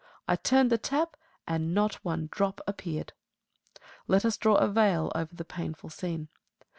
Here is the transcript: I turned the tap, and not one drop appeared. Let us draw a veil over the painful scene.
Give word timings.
I 0.27 0.35
turned 0.35 0.71
the 0.71 0.79
tap, 0.79 1.15
and 1.47 1.75
not 1.75 2.03
one 2.03 2.27
drop 2.31 2.59
appeared. 2.65 3.13
Let 4.07 4.25
us 4.25 4.35
draw 4.35 4.55
a 4.55 4.67
veil 4.67 5.11
over 5.13 5.35
the 5.35 5.45
painful 5.45 5.91
scene. 5.91 6.29